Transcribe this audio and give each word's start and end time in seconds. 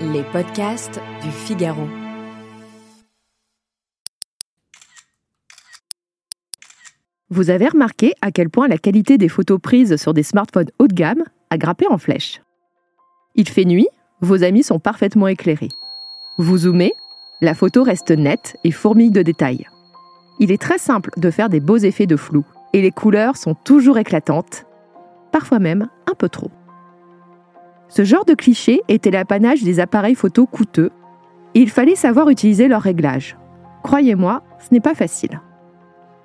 Les 0.00 0.22
podcasts 0.22 1.00
du 1.24 1.30
Figaro. 1.32 1.82
Vous 7.30 7.50
avez 7.50 7.66
remarqué 7.66 8.14
à 8.20 8.30
quel 8.30 8.48
point 8.48 8.68
la 8.68 8.78
qualité 8.78 9.18
des 9.18 9.28
photos 9.28 9.58
prises 9.60 9.96
sur 9.96 10.14
des 10.14 10.22
smartphones 10.22 10.70
haut 10.78 10.86
de 10.86 10.94
gamme 10.94 11.24
a 11.50 11.58
grimpé 11.58 11.86
en 11.88 11.98
flèche. 11.98 12.42
Il 13.34 13.48
fait 13.48 13.64
nuit, 13.64 13.88
vos 14.20 14.44
amis 14.44 14.62
sont 14.62 14.78
parfaitement 14.78 15.26
éclairés. 15.26 15.70
Vous 16.38 16.58
zoomez, 16.58 16.92
la 17.40 17.54
photo 17.54 17.82
reste 17.82 18.12
nette 18.12 18.56
et 18.62 18.70
fourmille 18.70 19.10
de 19.10 19.22
détails. 19.22 19.66
Il 20.38 20.52
est 20.52 20.62
très 20.62 20.78
simple 20.78 21.10
de 21.16 21.30
faire 21.32 21.48
des 21.48 21.60
beaux 21.60 21.76
effets 21.76 22.06
de 22.06 22.16
flou, 22.16 22.44
et 22.72 22.82
les 22.82 22.92
couleurs 22.92 23.36
sont 23.36 23.54
toujours 23.54 23.98
éclatantes, 23.98 24.64
parfois 25.32 25.58
même 25.58 25.88
un 26.06 26.14
peu 26.14 26.28
trop. 26.28 26.52
Ce 27.88 28.04
genre 28.04 28.24
de 28.24 28.34
cliché 28.34 28.82
était 28.88 29.10
l'apanage 29.10 29.62
des 29.62 29.80
appareils 29.80 30.14
photo 30.14 30.46
coûteux, 30.46 30.90
et 31.54 31.60
il 31.60 31.70
fallait 31.70 31.96
savoir 31.96 32.28
utiliser 32.28 32.68
leur 32.68 32.82
réglage. 32.82 33.36
Croyez-moi, 33.82 34.42
ce 34.58 34.68
n'est 34.72 34.80
pas 34.80 34.94
facile. 34.94 35.40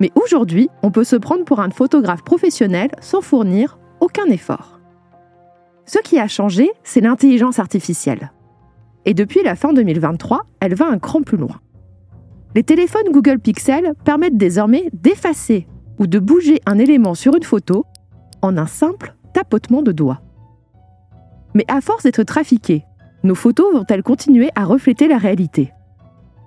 Mais 0.00 0.10
aujourd'hui, 0.16 0.68
on 0.82 0.90
peut 0.90 1.04
se 1.04 1.16
prendre 1.16 1.44
pour 1.44 1.60
un 1.60 1.70
photographe 1.70 2.22
professionnel 2.24 2.90
sans 3.00 3.20
fournir 3.20 3.78
aucun 4.00 4.26
effort. 4.26 4.80
Ce 5.86 5.98
qui 5.98 6.18
a 6.18 6.28
changé, 6.28 6.70
c'est 6.82 7.00
l'intelligence 7.00 7.58
artificielle. 7.58 8.32
Et 9.04 9.14
depuis 9.14 9.42
la 9.42 9.54
fin 9.54 9.72
2023, 9.72 10.42
elle 10.60 10.74
va 10.74 10.86
un 10.86 10.98
cran 10.98 11.22
plus 11.22 11.36
loin. 11.36 11.60
Les 12.54 12.62
téléphones 12.62 13.10
Google 13.10 13.38
Pixel 13.38 13.94
permettent 14.04 14.36
désormais 14.36 14.88
d'effacer 14.92 15.66
ou 15.98 16.06
de 16.06 16.18
bouger 16.18 16.60
un 16.66 16.78
élément 16.78 17.14
sur 17.14 17.36
une 17.36 17.42
photo 17.42 17.84
en 18.42 18.56
un 18.56 18.66
simple 18.66 19.14
tapotement 19.32 19.82
de 19.82 19.92
doigts. 19.92 20.20
Mais 21.54 21.64
à 21.68 21.80
force 21.80 22.02
d'être 22.02 22.24
trafiquées, 22.24 22.84
nos 23.22 23.34
photos 23.34 23.72
vont-elles 23.72 24.02
continuer 24.02 24.50
à 24.54 24.64
refléter 24.64 25.08
la 25.08 25.18
réalité? 25.18 25.72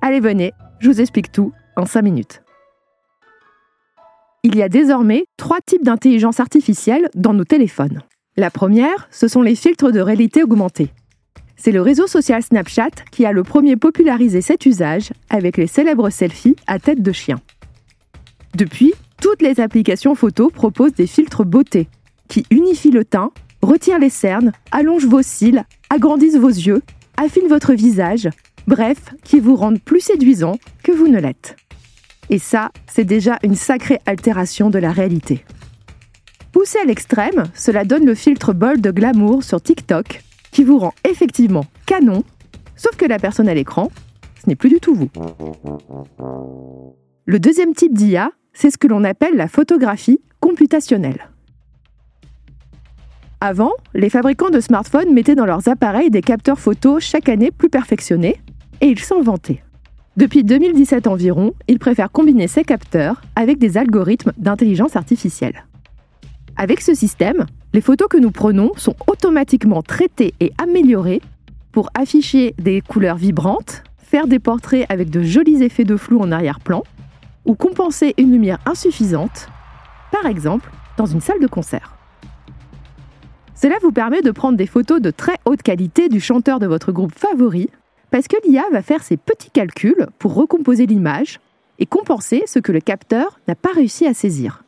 Allez, 0.00 0.20
venez, 0.20 0.52
je 0.80 0.88
vous 0.88 1.00
explique 1.00 1.32
tout 1.32 1.52
en 1.76 1.86
5 1.86 2.02
minutes. 2.02 2.42
Il 4.44 4.56
y 4.56 4.62
a 4.62 4.68
désormais 4.68 5.26
trois 5.36 5.60
types 5.60 5.84
d'intelligence 5.84 6.40
artificielle 6.40 7.08
dans 7.14 7.34
nos 7.34 7.44
téléphones. 7.44 8.02
La 8.36 8.50
première, 8.50 9.08
ce 9.10 9.28
sont 9.28 9.42
les 9.42 9.54
filtres 9.54 9.92
de 9.92 10.00
réalité 10.00 10.42
augmentée. 10.42 10.90
C'est 11.56 11.70
le 11.70 11.82
réseau 11.82 12.06
social 12.06 12.42
Snapchat 12.42 12.90
qui 13.12 13.24
a 13.24 13.32
le 13.32 13.44
premier 13.44 13.76
popularisé 13.76 14.40
cet 14.40 14.66
usage 14.66 15.12
avec 15.30 15.56
les 15.56 15.66
célèbres 15.68 16.10
selfies 16.10 16.56
à 16.66 16.78
tête 16.78 17.02
de 17.02 17.12
chien. 17.12 17.40
Depuis, 18.56 18.94
toutes 19.20 19.42
les 19.42 19.60
applications 19.60 20.14
photo 20.14 20.50
proposent 20.50 20.94
des 20.94 21.06
filtres 21.06 21.44
beauté 21.44 21.88
qui 22.28 22.44
unifient 22.50 22.90
le 22.90 23.04
teint, 23.04 23.30
retirent 23.62 23.98
les 23.98 24.10
cernes, 24.10 24.52
allongent 24.70 25.06
vos 25.06 25.22
cils, 25.22 25.64
agrandissent 25.90 26.36
vos 26.36 26.48
yeux, 26.48 26.82
affinent 27.16 27.48
votre 27.48 27.72
visage, 27.72 28.28
bref, 28.66 29.14
qui 29.24 29.40
vous 29.40 29.56
rendent 29.56 29.80
plus 29.80 30.00
séduisant 30.00 30.58
que 30.82 30.92
vous 30.92 31.08
ne 31.08 31.18
l'êtes. 31.18 31.56
Et 32.30 32.38
ça, 32.38 32.70
c'est 32.86 33.04
déjà 33.04 33.38
une 33.42 33.54
sacrée 33.54 33.98
altération 34.06 34.70
de 34.70 34.78
la 34.78 34.92
réalité. 34.92 35.44
Poussé 36.52 36.78
à 36.78 36.84
l'extrême, 36.84 37.44
cela 37.54 37.84
donne 37.84 38.04
le 38.04 38.14
filtre 38.14 38.52
bol 38.52 38.80
de 38.80 38.90
glamour 38.90 39.42
sur 39.42 39.60
TikTok, 39.60 40.22
qui 40.50 40.64
vous 40.64 40.78
rend 40.78 40.92
effectivement 41.08 41.64
canon, 41.86 42.24
sauf 42.76 42.96
que 42.96 43.06
la 43.06 43.18
personne 43.18 43.48
à 43.48 43.54
l'écran, 43.54 43.90
ce 44.42 44.48
n'est 44.48 44.56
plus 44.56 44.68
du 44.68 44.80
tout 44.80 44.94
vous. 44.94 45.08
Le 47.24 47.38
deuxième 47.38 47.74
type 47.74 47.94
d'IA, 47.94 48.32
c'est 48.52 48.70
ce 48.70 48.78
que 48.78 48.86
l'on 48.86 49.04
appelle 49.04 49.36
la 49.36 49.48
photographie 49.48 50.20
computationnelle. 50.40 51.31
Avant, 53.44 53.72
les 53.92 54.08
fabricants 54.08 54.50
de 54.50 54.60
smartphones 54.60 55.12
mettaient 55.12 55.34
dans 55.34 55.46
leurs 55.46 55.66
appareils 55.66 56.10
des 56.10 56.20
capteurs 56.20 56.60
photo 56.60 57.00
chaque 57.00 57.28
année 57.28 57.50
plus 57.50 57.68
perfectionnés, 57.68 58.40
et 58.80 58.86
ils 58.86 59.00
s'en 59.00 59.20
vantaient. 59.20 59.64
Depuis 60.16 60.44
2017 60.44 61.08
environ, 61.08 61.52
ils 61.66 61.80
préfèrent 61.80 62.12
combiner 62.12 62.46
ces 62.46 62.62
capteurs 62.62 63.20
avec 63.34 63.58
des 63.58 63.78
algorithmes 63.78 64.30
d'intelligence 64.36 64.94
artificielle. 64.94 65.64
Avec 66.56 66.80
ce 66.80 66.94
système, 66.94 67.46
les 67.72 67.80
photos 67.80 68.06
que 68.06 68.16
nous 68.16 68.30
prenons 68.30 68.70
sont 68.76 68.94
automatiquement 69.08 69.82
traitées 69.82 70.34
et 70.38 70.52
améliorées 70.62 71.20
pour 71.72 71.90
afficher 71.94 72.54
des 72.58 72.80
couleurs 72.80 73.16
vibrantes, 73.16 73.82
faire 73.98 74.28
des 74.28 74.38
portraits 74.38 74.86
avec 74.88 75.10
de 75.10 75.20
jolis 75.20 75.64
effets 75.64 75.82
de 75.82 75.96
flou 75.96 76.20
en 76.20 76.30
arrière-plan, 76.30 76.84
ou 77.44 77.56
compenser 77.56 78.14
une 78.18 78.30
lumière 78.30 78.60
insuffisante, 78.66 79.48
par 80.12 80.26
exemple 80.26 80.70
dans 80.96 81.06
une 81.06 81.20
salle 81.20 81.40
de 81.40 81.48
concert. 81.48 81.91
Cela 83.54 83.76
vous 83.82 83.92
permet 83.92 84.22
de 84.22 84.30
prendre 84.30 84.56
des 84.56 84.66
photos 84.66 85.00
de 85.00 85.10
très 85.10 85.36
haute 85.44 85.62
qualité 85.62 86.08
du 86.08 86.20
chanteur 86.20 86.58
de 86.58 86.66
votre 86.66 86.92
groupe 86.92 87.16
favori 87.16 87.68
parce 88.10 88.28
que 88.28 88.36
l'IA 88.44 88.64
va 88.72 88.82
faire 88.82 89.02
ses 89.02 89.16
petits 89.16 89.50
calculs 89.50 90.06
pour 90.18 90.34
recomposer 90.34 90.86
l'image 90.86 91.40
et 91.78 91.86
compenser 91.86 92.44
ce 92.46 92.58
que 92.58 92.72
le 92.72 92.80
capteur 92.80 93.40
n'a 93.48 93.54
pas 93.54 93.72
réussi 93.74 94.06
à 94.06 94.14
saisir. 94.14 94.64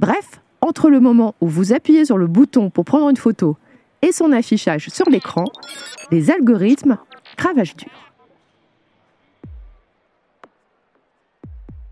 Bref, 0.00 0.40
entre 0.60 0.90
le 0.90 1.00
moment 1.00 1.34
où 1.40 1.48
vous 1.48 1.72
appuyez 1.72 2.04
sur 2.04 2.18
le 2.18 2.26
bouton 2.26 2.70
pour 2.70 2.84
prendre 2.84 3.08
une 3.08 3.16
photo 3.16 3.56
et 4.02 4.12
son 4.12 4.32
affichage 4.32 4.88
sur 4.88 5.08
l'écran, 5.08 5.44
les 6.10 6.30
algorithmes 6.30 6.98
cravagent 7.36 7.76
dur. 7.76 7.90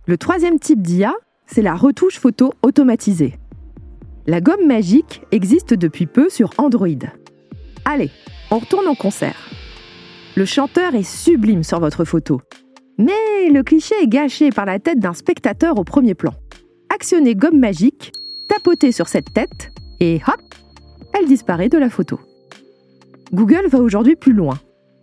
Le 0.07 0.19
troisième 0.19 0.59
type 0.59 0.83
d'IA, 0.83 1.15
c'est 1.47 1.63
la 1.63 1.75
retouche 1.75 2.19
photo 2.19 2.53
automatisée. 2.63 3.39
La 4.27 4.41
gomme 4.41 4.69
magique 4.69 5.23
existe 5.33 5.75
depuis 5.75 6.07
peu 6.07 6.29
sur 6.29 6.51
Android. 6.57 6.89
Allez, 7.85 8.11
on 8.53 8.59
retourne 8.59 8.87
en 8.87 8.95
concert. 8.95 9.51
Le 10.37 10.45
chanteur 10.45 10.95
est 10.95 11.03
sublime 11.03 11.65
sur 11.65 11.81
votre 11.81 12.05
photo. 12.05 12.41
Mais 12.99 13.51
le 13.53 13.65
cliché 13.65 13.97
est 14.01 14.07
gâché 14.07 14.51
par 14.51 14.65
la 14.65 14.79
tête 14.79 15.01
d'un 15.01 15.13
spectateur 15.13 15.77
au 15.77 15.83
premier 15.83 16.15
plan. 16.15 16.33
Actionnez 16.89 17.35
gomme 17.35 17.59
magique, 17.59 18.13
tapotez 18.49 18.93
sur 18.93 19.09
cette 19.09 19.33
tête 19.33 19.73
et 19.99 20.21
hop, 20.29 20.41
elle 21.19 21.27
disparaît 21.27 21.69
de 21.69 21.79
la 21.79 21.91
photo. 21.91 22.21
Google 23.33 23.67
va 23.69 23.81
aujourd'hui 23.81 24.15
plus 24.15 24.35
loin. 24.35 24.59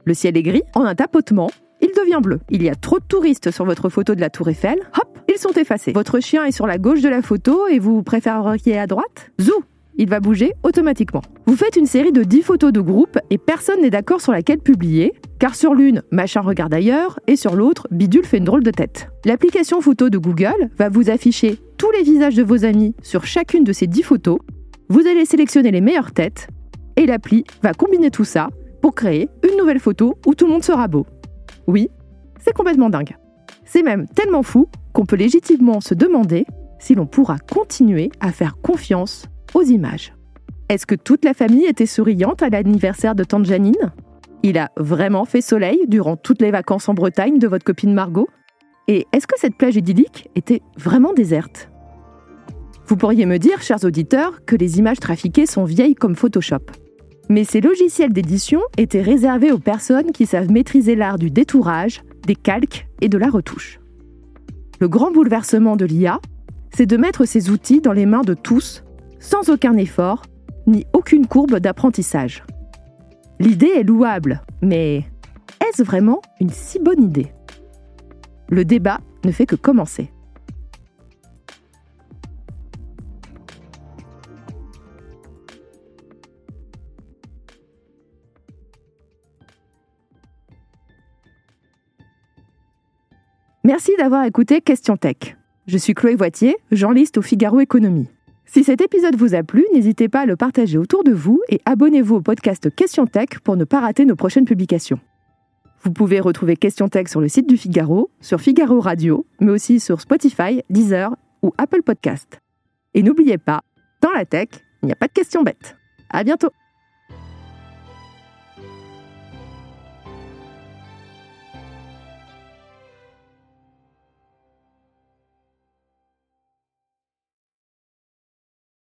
Le 0.06 0.14
ciel 0.14 0.38
est 0.38 0.44
gris, 0.44 0.64
en 0.76 0.86
un 0.86 0.96
tapotement, 0.96 1.50
il 1.82 1.90
devient 1.90 2.22
bleu. 2.22 2.40
Il 2.50 2.64
y 2.64 2.70
a 2.70 2.76
trop 2.76 3.00
de 3.00 3.06
touristes 3.06 3.52
sur 3.52 3.66
votre 3.66 3.90
photo 3.90 4.16
de 4.16 4.22
la 4.22 4.30
tour 4.30 4.48
Eiffel, 4.48 4.80
hop, 4.98 5.09
ils 5.34 5.40
sont 5.40 5.54
effacés. 5.54 5.92
Votre 5.94 6.20
chien 6.20 6.46
est 6.46 6.52
sur 6.52 6.68
la 6.68 6.78
gauche 6.78 7.02
de 7.02 7.10
la 7.10 7.22
photo 7.22 7.68
et 7.68 7.80
vous 7.80 8.04
préféreriez 8.04 8.78
à 8.78 8.88
droite? 8.88 9.32
Zou 9.40 9.64
il 10.00 10.10
va 10.10 10.22
bouger 10.22 10.54
automatiquement. 10.64 11.22
Vous 11.46 11.58
faites 11.58 11.76
une 11.76 11.86
série 11.86 12.14
de 12.14 12.24
10 12.24 12.42
photos 12.42 12.72
de 12.72 12.80
groupe 12.80 13.20
et 13.30 13.38
personne 13.38 13.82
n'est 13.82 13.90
d'accord 13.90 14.22
sur 14.22 14.32
laquelle 14.32 14.60
publier, 14.60 15.14
car 15.40 15.56
sur 15.56 15.74
l'une, 15.74 16.04
machin 16.10 16.40
regarde 16.40 16.74
ailleurs, 16.74 17.20
et 17.28 17.36
sur 17.36 17.54
l'autre, 17.54 17.86
bidule 17.92 18.26
fait 18.26 18.38
une 18.38 18.46
drôle 18.46 18.64
de 18.64 18.72
tête. 18.72 19.10
L'application 19.26 19.82
photo 19.82 20.10
de 20.10 20.18
Google 20.18 20.70
va 20.78 20.88
vous 20.88 21.10
afficher 21.10 21.60
tous 21.78 21.92
les 21.92 22.04
visages 22.04 22.36
de 22.36 22.44
vos 22.44 22.64
amis 22.64 22.96
sur 23.04 23.26
chacune 23.26 23.66
de 23.66 23.74
ces 23.74 23.88
10 23.88 24.04
photos. 24.04 24.40
Vous 24.88 25.06
allez 25.06 25.26
sélectionner 25.26 25.70
les 25.70 25.82
meilleures 25.82 26.14
têtes, 26.14 26.48
et 26.96 27.06
l'appli 27.06 27.44
va 27.62 27.74
combiner 27.74 28.10
tout 28.10 28.24
ça 28.24 28.52
pour 28.82 28.96
créer 28.96 29.28
une 29.44 29.58
nouvelle 29.58 29.80
photo 29.80 30.18
où 30.26 30.34
tout 30.34 30.46
le 30.46 30.54
monde 30.54 30.64
sera 30.64 30.88
beau. 30.88 31.06
Oui, 31.68 31.90
c'est 32.40 32.54
complètement 32.54 32.90
dingue. 32.90 33.18
C'est 33.72 33.84
même 33.84 34.08
tellement 34.08 34.42
fou 34.42 34.68
qu'on 34.94 35.06
peut 35.06 35.16
légitimement 35.16 35.80
se 35.80 35.94
demander 35.94 36.48
si 36.80 36.96
l'on 36.96 37.06
pourra 37.06 37.38
continuer 37.38 38.10
à 38.20 38.32
faire 38.32 38.58
confiance 38.64 39.26
aux 39.54 39.62
images. 39.62 40.12
Est-ce 40.70 40.88
que 40.88 40.96
toute 40.96 41.24
la 41.24 41.36
famille 41.36 41.66
était 41.66 41.86
souriante 41.86 42.42
à 42.42 42.50
l'anniversaire 42.50 43.14
de 43.14 43.24
tante 43.24 43.46
Janine 43.46 43.94
Il 44.42 44.58
a 44.58 44.72
vraiment 44.76 45.26
fait 45.26 45.42
soleil 45.42 45.82
durant 45.88 46.18
toutes 46.18 46.42
les 46.42 46.50
vacances 46.50 46.90
en 46.90 46.96
Bretagne 46.96 47.38
de 47.38 47.48
votre 47.48 47.64
copine 47.64 47.94
Margot? 47.94 48.28
Et 48.88 49.06
est-ce 49.14 49.28
que 49.28 49.40
cette 49.40 49.56
plage 49.56 49.76
idyllique 49.76 50.30
était 50.34 50.64
vraiment 50.76 51.14
déserte? 51.14 51.70
Vous 52.88 52.98
pourriez 52.98 53.28
me 53.28 53.38
dire, 53.38 53.62
chers 53.62 53.84
auditeurs, 53.84 54.44
que 54.46 54.56
les 54.56 54.80
images 54.80 55.00
trafiquées 55.00 55.46
sont 55.46 55.66
vieilles 55.66 55.94
comme 55.94 56.16
Photoshop. 56.16 56.72
Mais 57.30 57.44
ces 57.44 57.62
logiciels 57.62 58.14
d'édition 58.14 58.62
étaient 58.78 59.04
réservés 59.04 59.52
aux 59.52 59.60
personnes 59.60 60.12
qui 60.12 60.26
savent 60.26 60.50
maîtriser 60.50 60.96
l'art 60.96 61.20
du 61.20 61.30
détourage, 61.30 62.02
des 62.30 62.36
calques 62.36 62.88
et 63.02 63.10
de 63.10 63.18
la 63.18 63.28
retouche. 63.28 63.80
Le 64.80 64.88
grand 64.88 65.10
bouleversement 65.10 65.76
de 65.76 65.86
l'IA, 65.86 66.20
c'est 66.72 66.86
de 66.86 66.96
mettre 66.96 67.26
ces 67.26 67.50
outils 67.50 67.82
dans 67.82 67.92
les 67.92 68.06
mains 68.06 68.22
de 68.22 68.36
tous 68.36 68.84
sans 69.20 69.50
aucun 69.50 69.76
effort, 69.78 70.22
ni 70.68 70.86
aucune 70.94 71.26
courbe 71.26 71.58
d'apprentissage. 71.58 72.44
L'idée 73.40 73.72
est 73.76 73.84
louable, 73.84 74.44
mais 74.62 75.06
est-ce 75.60 75.82
vraiment 75.82 76.22
une 76.40 76.52
si 76.52 76.78
bonne 76.78 77.02
idée? 77.02 77.34
Le 78.48 78.64
débat 78.64 79.00
ne 79.26 79.32
fait 79.32 79.48
que 79.48 79.56
commencer. 79.56 80.14
Merci 93.70 93.92
d'avoir 94.00 94.26
écouté 94.26 94.62
Question 94.62 94.98
Tech. 94.98 95.38
Je 95.68 95.78
suis 95.78 95.94
Chloé 95.94 96.16
Voitier, 96.16 96.58
journaliste 96.72 97.20
au 97.20 97.22
Figaro 97.22 97.60
Économie. 97.60 98.08
Si 98.48 98.64
cet 98.64 98.82
épisode 98.82 99.16
vous 99.16 99.36
a 99.36 99.44
plu, 99.44 99.64
n'hésitez 99.76 100.10
pas 100.10 100.22
à 100.22 100.26
le 100.26 100.36
partager 100.36 100.80
autour 100.80 101.04
de 101.04 101.12
vous 101.12 101.40
et 101.50 101.62
abonnez-vous 101.66 102.16
au 102.16 102.22
podcast 102.22 102.74
Question 102.76 103.06
Tech 103.06 103.28
pour 103.44 103.58
ne 103.58 103.66
pas 103.66 103.80
rater 103.80 104.06
nos 104.06 104.16
prochaines 104.16 104.46
publications. 104.46 105.00
Vous 105.84 105.92
pouvez 105.92 106.20
retrouver 106.20 106.56
Question 106.56 106.90
Tech 106.90 107.10
sur 107.10 107.22
le 107.22 107.28
site 107.28 107.48
du 107.48 107.58
Figaro, 107.58 108.10
sur 108.22 108.42
Figaro 108.42 108.80
Radio, 108.80 109.28
mais 109.40 109.52
aussi 109.52 109.80
sur 109.80 110.02
Spotify, 110.02 110.64
Deezer 110.72 111.16
ou 111.44 111.54
Apple 111.60 111.84
Podcast. 111.84 112.40
Et 112.96 113.04
n'oubliez 113.04 113.38
pas, 113.38 113.62
dans 114.02 114.12
la 114.14 114.26
tech, 114.26 114.50
il 114.82 114.88
n'y 114.88 114.94
a 114.94 114.96
pas 114.96 115.06
de 115.06 115.14
questions 115.14 115.44
bêtes. 115.44 115.78
À 116.10 116.24
bientôt! 116.24 116.50